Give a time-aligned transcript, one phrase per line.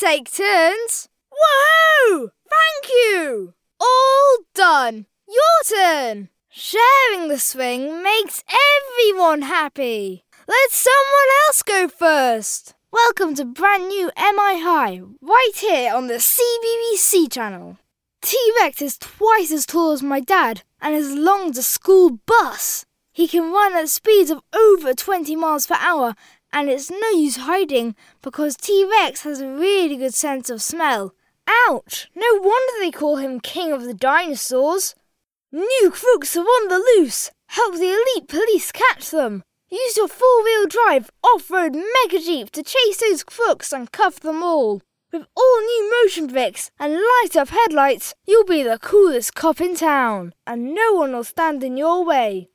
[0.00, 1.10] take turns.
[1.30, 2.30] Whoa!
[2.48, 3.52] Thank you!
[3.78, 5.04] All done.
[5.28, 6.30] Your turn.
[6.48, 10.24] Sharing the swing makes everyone happy.
[10.48, 12.74] Let someone else go first.
[12.90, 17.76] Welcome to brand new MI High, right here on the CBBC channel.
[18.22, 22.20] T Rex is twice as tall as my dad and as long as a school
[22.24, 22.86] bus.
[23.12, 26.14] He can run at speeds of over 20 miles per hour,
[26.52, 31.14] and it's no use hiding because T Rex has a really good sense of smell.
[31.68, 32.08] Ouch!
[32.14, 34.94] No wonder they call him King of the Dinosaurs.
[35.52, 37.30] New crooks are on the loose.
[37.48, 39.42] Help the elite police catch them.
[39.70, 44.20] Use your four wheel drive off road mega jeep to chase those crooks and cuff
[44.20, 44.82] them all.
[45.12, 49.74] With all new motion bricks and light up headlights, you'll be the coolest cop in
[49.74, 52.50] town, and no one will stand in your way.